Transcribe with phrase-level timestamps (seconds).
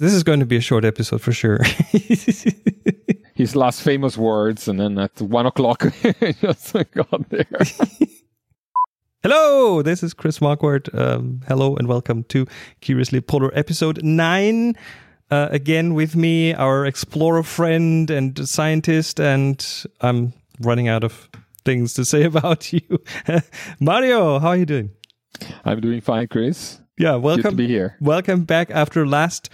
[0.00, 1.60] This is going to be a short episode for sure.
[3.34, 5.92] His last famous words, and then at one o'clock,
[6.40, 7.44] just got there.
[9.22, 10.88] hello, this is Chris Marquardt.
[10.98, 12.46] Um, hello and welcome to
[12.80, 14.74] Curiously Polar episode nine.
[15.30, 21.28] Uh, again with me, our explorer friend and scientist, and I'm running out of
[21.66, 22.80] things to say about you.
[23.80, 24.92] Mario, how are you doing?
[25.66, 26.80] I'm doing fine, Chris.
[26.96, 27.42] Yeah, welcome.
[27.42, 27.98] Good to be here.
[28.00, 29.50] Welcome back after last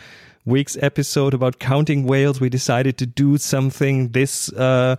[0.46, 2.40] week's episode about counting whales.
[2.40, 4.96] We decided to do something this uh,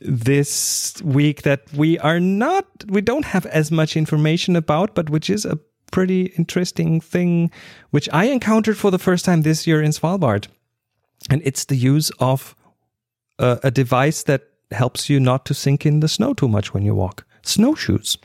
[0.00, 5.30] this week that we are not, we don't have as much information about, but which
[5.30, 5.58] is a
[5.90, 7.50] pretty interesting thing,
[7.90, 10.48] which I encountered for the first time this year in Svalbard,
[11.30, 12.54] and it's the use of
[13.38, 16.82] uh, a device that helps you not to sink in the snow too much when
[16.82, 17.24] you walk.
[17.42, 18.18] Snowshoes.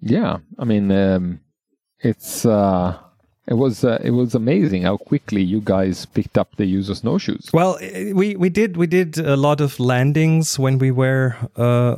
[0.00, 1.40] Yeah, I mean, um,
[2.00, 2.98] it's uh,
[3.52, 6.96] it was uh, it was amazing how quickly you guys picked up the use of
[6.96, 7.50] snowshoes.
[7.52, 7.76] Well,
[8.14, 11.96] we we did we did a lot of landings when we were uh,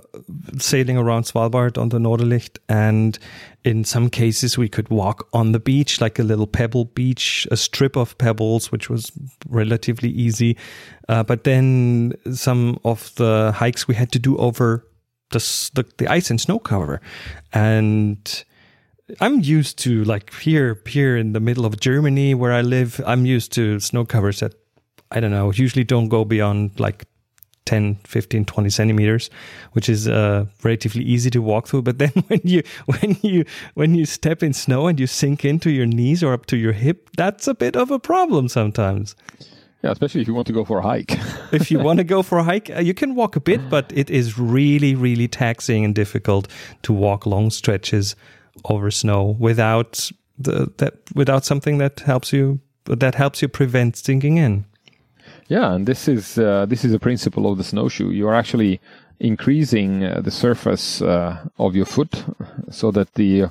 [0.58, 3.16] sailing around Svalbard on the Noorderlicht, and
[3.62, 7.56] in some cases we could walk on the beach, like a little pebble beach, a
[7.56, 9.12] strip of pebbles, which was
[9.48, 10.56] relatively easy.
[11.08, 14.84] Uh, but then some of the hikes we had to do over
[15.30, 15.38] the
[15.74, 17.00] the, the ice and snow cover,
[17.52, 18.44] and
[19.20, 23.00] I'm used to like here here in the middle of Germany where I live.
[23.06, 24.54] I'm used to snow covers that
[25.10, 27.04] I don't know usually don't go beyond like
[27.66, 29.30] 10, 15, 20 centimeters,
[29.72, 31.82] which is uh, relatively easy to walk through.
[31.82, 33.44] But then when you when you
[33.74, 36.72] when you step in snow and you sink into your knees or up to your
[36.72, 39.14] hip, that's a bit of a problem sometimes.
[39.82, 41.18] Yeah, especially if you want to go for a hike.
[41.52, 43.92] if you want to go for a hike, uh, you can walk a bit, but
[43.94, 46.48] it is really, really taxing and difficult
[46.84, 48.16] to walk long stretches
[48.64, 54.36] over snow without the, that without something that helps you that helps you prevent sinking
[54.36, 54.64] in.
[55.48, 58.10] Yeah, and this is uh, this is a principle of the snowshoe.
[58.10, 58.80] You are actually
[59.20, 62.24] increasing uh, the surface uh, of your foot
[62.70, 63.50] so that the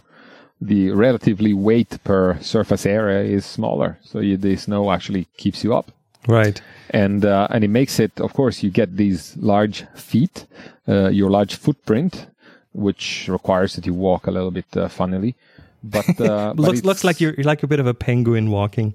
[0.62, 4.00] the relatively weight per surface area is smaller.
[4.02, 5.92] So you, the snow actually keeps you up.
[6.28, 6.62] Right.
[6.90, 8.20] And uh, and it makes it.
[8.20, 10.46] Of course, you get these large feet,
[10.88, 12.28] uh, your large footprint,
[12.74, 15.36] which requires that you walk a little bit uh, funnily.
[15.84, 18.94] But uh, looks but looks like you're, you're like a bit of a penguin walking.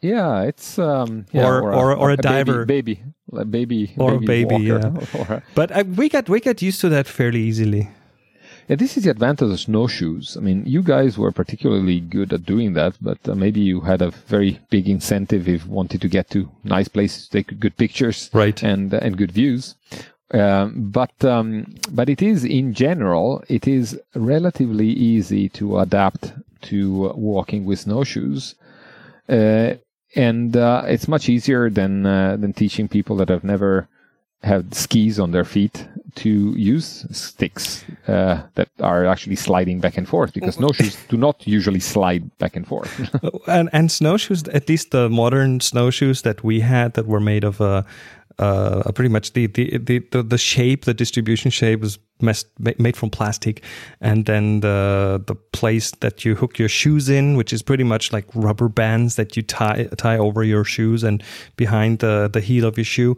[0.00, 4.18] Yeah, it's um, yeah, or, or, or, or a, a, diver, baby, baby, baby or
[4.18, 5.04] baby a baby.
[5.14, 5.40] Yeah.
[5.54, 7.90] but uh, we got we got used to that fairly easily.
[8.70, 10.36] Yeah, this is the advantage of snowshoes.
[10.36, 14.00] I mean, you guys were particularly good at doing that, but uh, maybe you had
[14.00, 18.30] a very big incentive if you wanted to get to nice places, take good pictures,
[18.32, 19.74] right, and uh, and good views.
[20.32, 26.32] Um, but um, but it is in general it is relatively easy to adapt
[26.62, 28.54] to walking with snowshoes.
[29.28, 29.74] Uh,
[30.16, 33.88] and uh, it's much easier than uh, than teaching people that have never
[34.42, 40.08] had skis on their feet to use sticks uh, that are actually sliding back and
[40.08, 43.10] forth because snowshoes do not usually slide back and forth.
[43.46, 47.60] and and snowshoes, at least the modern snowshoes that we had that were made of
[47.60, 47.84] a
[48.40, 53.10] uh, pretty much the, the, the, the, shape, the distribution shape was messed, made from
[53.10, 53.62] plastic.
[54.00, 58.12] And then the, the place that you hook your shoes in, which is pretty much
[58.12, 61.22] like rubber bands that you tie, tie over your shoes and
[61.56, 63.16] behind the, the heel of your shoe.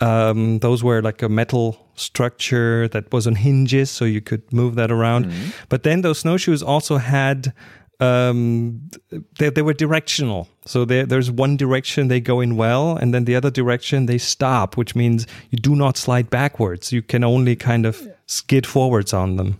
[0.00, 4.76] Um, those were like a metal structure that was on hinges, so you could move
[4.76, 5.26] that around.
[5.26, 5.50] Mm-hmm.
[5.68, 7.52] But then those snowshoes also had
[8.00, 8.90] um,
[9.38, 10.48] they, they were directional.
[10.64, 14.76] So there's one direction they go in well, and then the other direction they stop,
[14.76, 16.92] which means you do not slide backwards.
[16.92, 19.58] You can only kind of skid forwards on them.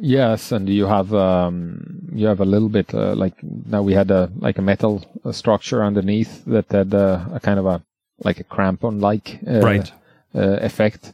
[0.00, 4.10] Yes, and you have um, you have a little bit uh, like now we had
[4.10, 7.82] a like a metal uh, structure underneath that had uh, a kind of a
[8.20, 9.90] like a crampon like uh, right
[10.34, 11.12] uh, effect.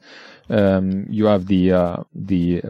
[0.51, 2.63] Um, you have the uh, the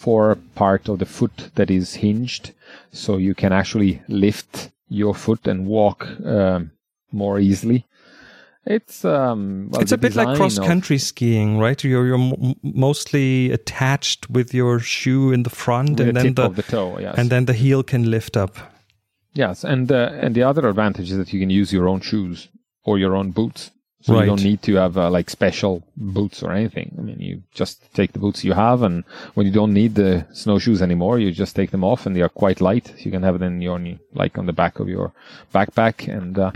[0.00, 2.52] fore part of the foot that is hinged,
[2.90, 6.70] so you can actually lift your foot and walk um,
[7.12, 7.84] more easily.
[8.66, 11.82] It's um, well, it's a bit like cross country skiing, right?
[11.84, 16.48] You're you're m- mostly attached with your shoe in the front, and the then the,
[16.48, 17.14] the, toe, yes.
[17.18, 18.56] and then the heel can lift up.
[19.34, 22.48] Yes, and uh, and the other advantage is that you can use your own shoes
[22.84, 23.70] or your own boots.
[24.02, 24.20] So right.
[24.20, 26.94] you don't need to have uh, like special boots or anything.
[26.98, 29.04] I mean, you just take the boots you have, and
[29.34, 32.30] when you don't need the snowshoes anymore, you just take them off, and they are
[32.30, 32.94] quite light.
[33.04, 33.78] You can have it in your
[34.14, 35.12] like on the back of your
[35.54, 36.50] backpack, and uh,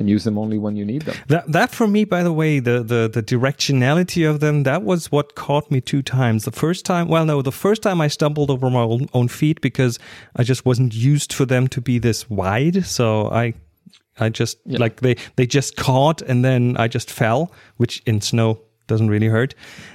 [0.00, 1.14] and use them only when you need them.
[1.28, 5.12] That that for me, by the way, the the the directionality of them that was
[5.12, 6.44] what caught me two times.
[6.44, 9.98] The first time, well, no, the first time I stumbled over my own feet because
[10.36, 13.54] I just wasn't used for them to be this wide, so I
[14.18, 18.60] I just like they they just caught and then I just fell, which in snow
[18.86, 19.54] doesn't really hurt.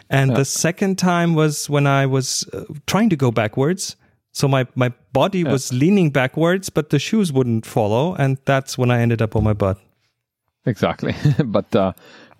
[0.10, 3.96] And the second time was when I was uh, trying to go backwards.
[4.32, 8.92] So my my body was leaning backwards, but the shoes wouldn't follow, and that's when
[8.92, 9.78] I ended up on my butt.
[10.66, 11.16] Exactly,
[11.46, 11.94] but uh,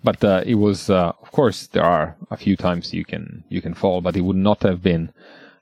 [0.04, 3.62] but uh, it was uh, of course there are a few times you can you
[3.62, 5.12] can fall, but it would not have been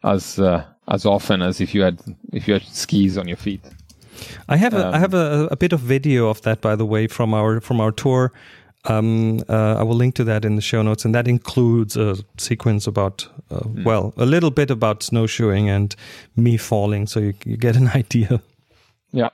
[0.03, 2.01] as uh, as often as if you had
[2.33, 3.63] if you had skis on your feet.
[4.49, 7.07] I have a, I have a, a bit of video of that, by the way,
[7.07, 8.33] from our from our tour.
[8.87, 12.17] Um, uh, I will link to that in the show notes, and that includes a
[12.37, 15.97] sequence about, uh, well, a little bit about snowshoeing and
[16.37, 18.43] me falling, so you, you get an idea.
[19.11, 19.31] Yeah,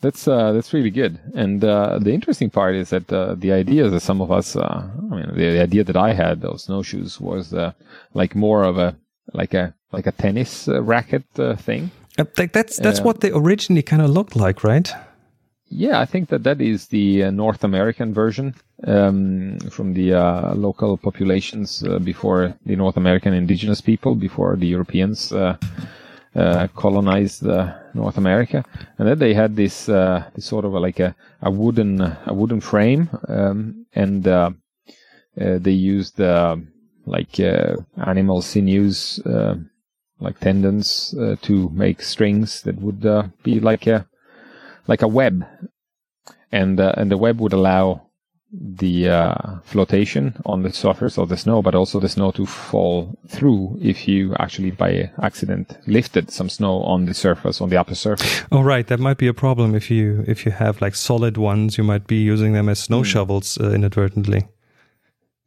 [0.00, 1.18] that's uh, that's really good.
[1.34, 4.88] And uh, the interesting part is that uh, the idea that some of us, uh,
[5.10, 7.72] I mean, the, the idea that I had of snowshoes was uh,
[8.14, 8.96] like more of a
[9.32, 11.90] like a like a tennis uh, racket uh, thing.
[12.18, 13.04] Uh, that- that's that's Yeah.
[13.06, 14.90] what they originally kind of looked like, right?
[15.68, 18.54] Yeah, I think that that is the uh, North American version
[18.86, 24.66] um, from the uh, local populations uh, before the North American indigenous people, before the
[24.68, 25.56] Europeans uh,
[26.36, 28.62] uh, colonized uh, North America,
[28.98, 32.32] and then they had this, uh, this sort of a, like a, a wooden a
[32.32, 34.50] wooden frame, um, and uh,
[35.40, 36.56] uh, they used uh,
[37.06, 37.74] like uh,
[38.06, 39.54] animal sinews, uh,
[40.20, 44.06] like tendons, uh, to make strings that would uh, be like a
[44.86, 45.44] like a web,
[46.52, 48.06] and uh, and the web would allow
[48.52, 53.18] the uh, flotation on the surface of the snow, but also the snow to fall
[53.28, 57.94] through if you actually by accident lifted some snow on the surface on the upper
[57.94, 58.42] surface.
[58.52, 58.86] Oh, right.
[58.86, 61.76] That might be a problem if you if you have like solid ones.
[61.76, 64.48] You might be using them as snow shovels uh, inadvertently.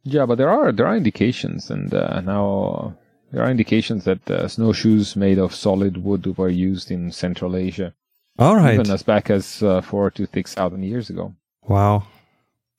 [0.02, 2.96] Yeah, but there are there are indications, and uh, now
[3.32, 7.94] there are indications that uh, snowshoes made of solid wood were used in Central Asia,
[8.38, 8.74] All right.
[8.74, 11.34] even as back as uh, four to six thousand years ago.
[11.68, 12.04] Wow.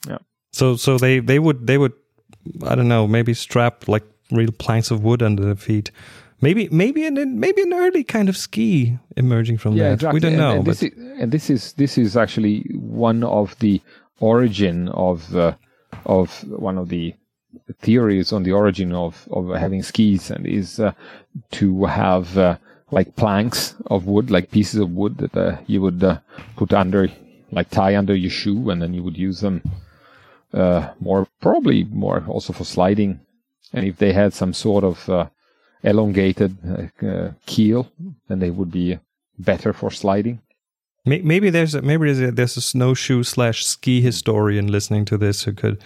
[0.08, 0.18] Yeah.
[0.52, 1.94] So so they they would they would
[2.68, 5.92] I don't know maybe strap like real planks of wood under their feet.
[6.42, 10.02] Maybe maybe an maybe an early kind of ski emerging from that.
[10.14, 10.56] We don't And- know.
[10.58, 13.80] And, this is, and this is this is actually one of the
[14.20, 15.54] origin of uh,
[16.06, 17.14] of one of the
[17.80, 20.92] theories on the origin of of having skis, and is uh,
[21.52, 22.58] to have uh,
[22.92, 26.20] like planks of wood, like pieces of wood that uh, you would uh,
[26.56, 27.10] put under,
[27.52, 29.62] like tie under your shoe, and then you would use them
[30.54, 33.20] uh, more probably more also for sliding.
[33.74, 35.28] And if they had some sort of uh,
[35.84, 36.58] elongated
[37.46, 37.90] keel,
[38.28, 39.00] then they would be
[39.40, 40.42] better for sliding.
[41.06, 45.44] maybe there's a, maybe there's a, there's a snowshoe slash ski historian listening to this
[45.44, 45.82] who could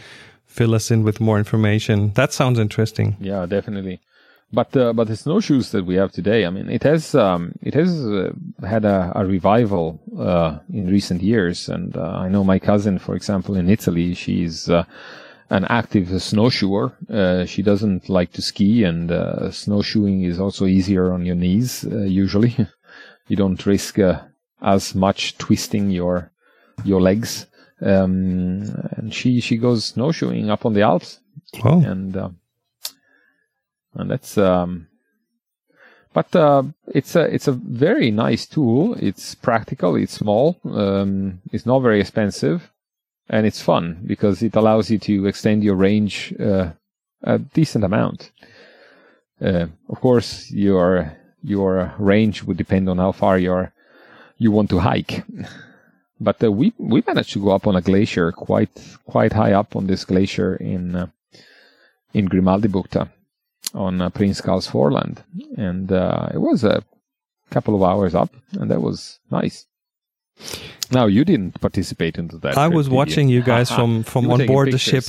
[0.55, 2.11] fill us in with more information.
[2.15, 3.17] That sounds interesting.
[3.19, 3.99] Yeah, definitely.
[4.53, 7.73] But uh, but the snowshoes that we have today, I mean, it has um, it
[7.73, 8.31] has uh,
[8.65, 13.15] had a, a revival uh, in recent years, and uh, I know my cousin, for
[13.15, 14.83] example, in Italy, she's uh,
[15.49, 16.93] an active snowshoer.
[17.09, 21.85] Uh, she doesn't like to ski, and uh, snowshoeing is also easier on your knees.
[21.85, 22.55] Uh, usually,
[23.27, 24.21] you don't risk uh,
[24.61, 26.31] as much twisting your
[26.83, 27.47] your legs.
[27.81, 28.63] Um,
[28.97, 31.19] and she she goes snowshoeing up on the Alps.
[31.63, 32.29] Oh, and uh,
[33.93, 34.87] and that's um
[36.15, 38.95] but uh, it's a it's a very nice tool.
[38.95, 39.97] It's practical.
[39.97, 40.57] It's small.
[40.63, 42.71] Um, it's not very expensive.
[43.27, 46.71] And it's fun because it allows you to extend your range uh,
[47.23, 48.31] a decent amount.
[49.41, 51.11] Uh, of course your
[51.43, 53.73] your range would depend on how far you're
[54.37, 55.23] you want to hike
[56.19, 59.75] but uh, we we managed to go up on a glacier quite quite high up
[59.75, 61.07] on this glacier in uh,
[62.13, 63.09] in Grimaldi Bukta
[63.73, 65.23] on uh, Prince Karl's Foreland,
[65.57, 66.83] and uh, it was a
[67.49, 69.65] couple of hours up, and that was nice.
[70.91, 72.57] Now you didn't participate into that.
[72.57, 72.97] I trip, was did you?
[72.97, 75.05] watching you guys from from on board the ship.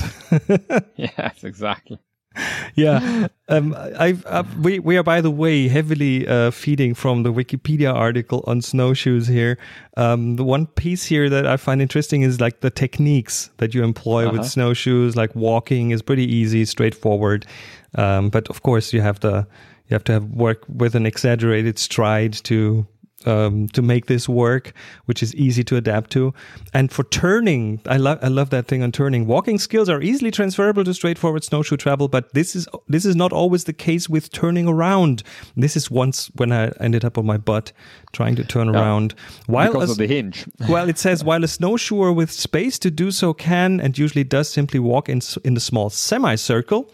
[0.97, 1.99] yes, exactly.
[2.75, 7.33] yeah, um, I've, uh, we we are by the way heavily uh, feeding from the
[7.33, 9.59] Wikipedia article on snowshoes here.
[9.97, 13.83] Um, the one piece here that I find interesting is like the techniques that you
[13.85, 14.49] employ with Uh-huh.
[14.49, 15.17] snowshoes.
[15.17, 17.47] Like walking is pretty easy, straightforward,
[17.95, 19.47] um, but of course you have to
[19.89, 22.87] you have to have work with an exaggerated stride to
[23.25, 24.73] um, to make this work,
[25.07, 26.35] which is easy to adapt to.
[26.75, 29.27] And for turning, I love I love that thing on turning.
[29.27, 33.33] Walking skills are easily transferable to straightforward snowshoe travel, but this is this is not
[33.33, 35.23] always the case with turning around.
[35.57, 37.73] This is once when I ended up on my butt
[38.13, 39.15] trying to turn around.
[39.47, 40.47] While because a- of the hinge.
[40.69, 44.49] well, it says while a snowshoer with space to do so can and usually does
[44.49, 46.93] simply walk in in a small semicircle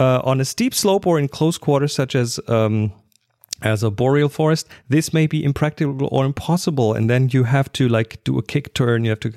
[0.00, 2.92] uh, on a steep slope or in close quarters, such as um,
[3.62, 6.94] as a boreal forest, this may be impractical or impossible.
[6.94, 9.04] And then you have to like do a kick turn.
[9.04, 9.32] You have to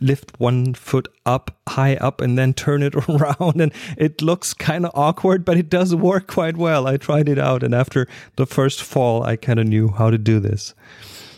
[0.00, 3.60] lift one foot up, high up, and then turn it around.
[3.60, 6.86] And it looks kind of awkward, but it does work quite well.
[6.86, 7.62] I tried it out.
[7.62, 8.06] And after
[8.36, 10.74] the first fall, I kind of knew how to do this.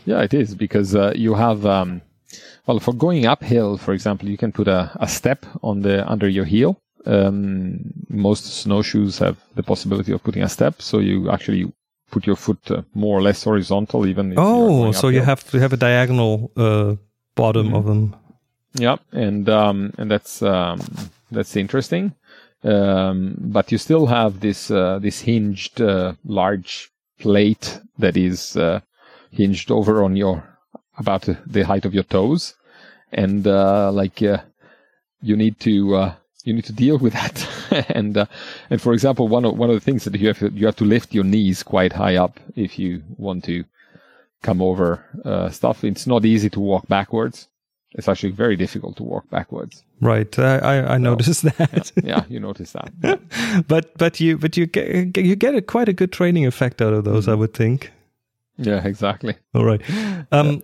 [0.06, 2.00] Yeah, it is because uh, you have, um,
[2.66, 6.28] well, for going uphill, for example, you can put a, a step on the under
[6.28, 6.80] your heel.
[7.06, 11.72] Um, most snowshoes have the possibility of putting a step, so you actually
[12.10, 14.34] put your foot uh, more or less horizontal, even.
[14.36, 16.96] oh, so you have to have a diagonal uh,
[17.34, 17.76] bottom mm-hmm.
[17.76, 18.16] of them.
[18.74, 20.80] Yeah, and um, and that's um,
[21.30, 22.14] that's interesting.
[22.62, 28.80] Um, but you still have this uh, this hinged uh, large plate that is uh,
[29.30, 30.44] hinged over on your
[30.98, 32.54] about the height of your toes,
[33.12, 36.12] and uh, like you need to
[36.44, 37.46] you need to deal with that.
[37.90, 38.26] and uh,
[38.70, 40.76] and for example, one of one of the things that you have to, you have
[40.76, 43.64] to lift your knees quite high up if you want to
[44.42, 45.84] come over uh, stuff.
[45.84, 47.48] It's not easy to walk backwards.
[47.92, 49.82] It's actually very difficult to walk backwards.
[50.00, 51.92] Right, I I, noticed that.
[51.96, 52.92] yeah, yeah, you noticed that.
[53.66, 56.92] but but you but you get you get a, quite a good training effect out
[56.92, 57.32] of those, mm-hmm.
[57.32, 57.90] I would think.
[58.56, 59.36] Yeah, exactly.
[59.54, 59.80] All right.
[60.30, 60.62] Um,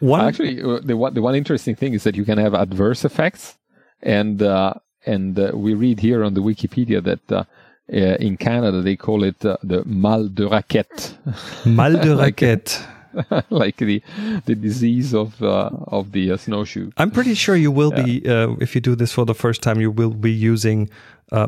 [0.00, 3.04] one actually, uh, the one the one interesting thing is that you can have adverse
[3.04, 3.56] effects,
[4.02, 4.74] and uh,
[5.08, 7.44] and uh, we read here on the Wikipedia that uh,
[7.92, 11.16] uh, in Canada they call it uh, the mal de raquette.
[11.66, 12.86] Mal de raquette.
[13.50, 14.02] like the
[14.44, 16.90] the disease of uh, of the uh, snowshoe.
[16.98, 18.02] I'm pretty sure you will yeah.
[18.02, 18.22] be
[18.60, 19.80] if you do this for the first time.
[19.80, 20.90] You will be using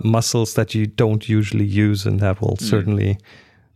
[0.02, 2.62] muscles that you don't usually use, and that will mm.
[2.62, 3.18] certainly.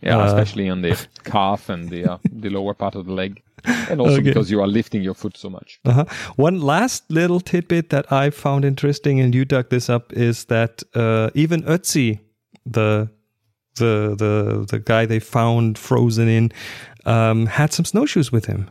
[0.01, 4.15] Yeah, especially on the calf and the the lower part of the leg and also
[4.15, 4.23] okay.
[4.23, 5.81] because you are lifting your foot so much.
[5.85, 6.05] Uh-huh.
[6.37, 10.83] One last little tidbit that I found interesting, and you dug this up, is that
[10.95, 12.21] uh, even Ötzi,
[12.67, 13.09] the
[13.77, 16.53] the the the guy they found frozen in,
[17.05, 18.71] um, had some snowshoes with him.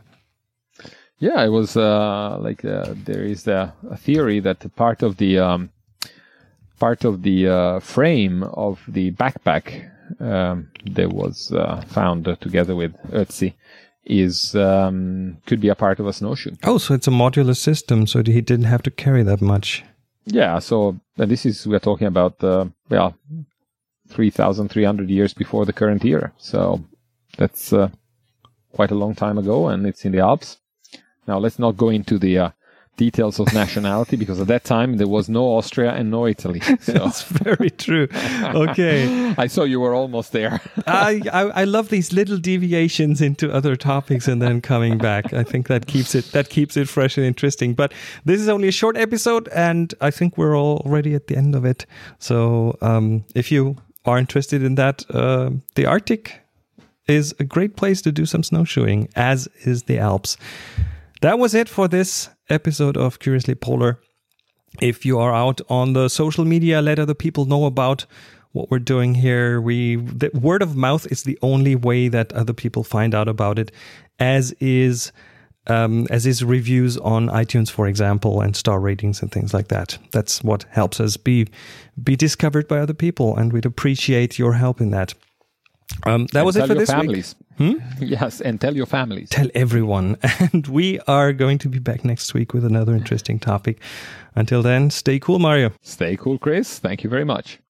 [1.18, 5.38] Yeah, it was uh, like uh, there is a, a, theory that part of the
[5.38, 5.70] um,
[6.78, 9.90] part of the uh, frame of the backpack
[10.20, 13.54] um, that was uh, found together with Ötzi
[14.04, 16.52] is um, could be a part of a snowshoe.
[16.62, 19.82] Oh, so it's a modular system, so he didn't have to carry that much.
[20.26, 23.14] Yeah, so and this is we're talking about uh, well,
[24.08, 26.32] three thousand three hundred years before the current era.
[26.38, 26.84] So
[27.36, 27.88] that's uh,
[28.72, 30.58] quite a long time ago, and it's in the Alps.
[31.26, 32.50] Now let's not go into the uh,
[32.96, 36.60] details of nationality because at that time there was no Austria and no Italy.
[36.84, 36.92] So.
[36.92, 38.08] That's very true.
[38.42, 39.34] Okay.
[39.38, 40.60] I saw you were almost there.
[40.86, 45.32] I, I, I love these little deviations into other topics and then coming back.
[45.32, 47.72] I think that keeps it that keeps it fresh and interesting.
[47.72, 51.54] But this is only a short episode, and I think we're already at the end
[51.54, 51.86] of it.
[52.18, 56.40] So um, if you are interested in that, uh, the Arctic
[57.06, 60.36] is a great place to do some snowshoeing, as is the Alps.
[61.22, 64.00] That was it for this episode of Curiously Polar.
[64.80, 68.06] If you are out on the social media, let other people know about
[68.52, 69.60] what we're doing here.
[69.60, 73.58] We the word of mouth is the only way that other people find out about
[73.58, 73.70] it,
[74.18, 75.12] as is
[75.66, 79.98] um, as is reviews on iTunes, for example, and star ratings and things like that.
[80.12, 81.48] That's what helps us be
[82.02, 85.14] be discovered by other people, and we'd appreciate your help in that.
[86.04, 87.34] Um, that and was it for this families.
[87.38, 87.43] week.
[87.58, 87.74] Hmm?
[88.00, 89.30] Yes, and tell your families.
[89.30, 90.16] Tell everyone.
[90.52, 93.80] And we are going to be back next week with another interesting topic.
[94.34, 95.72] Until then, stay cool, Mario.
[95.82, 96.78] Stay cool, Chris.
[96.78, 97.58] Thank you very much.